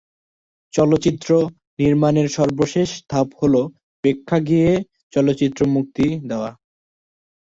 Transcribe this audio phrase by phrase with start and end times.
[0.73, 1.29] চলচ্চিত্র
[1.79, 3.55] নির্মাণের সর্বশেষ ধাপ হল
[4.03, 4.75] প্রেক্ষাগৃহে
[5.13, 6.51] চলচ্চিত্র মুক্তি দেওয়া।